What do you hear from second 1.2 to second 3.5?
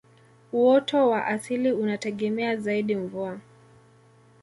asili unategemea zaidi mvua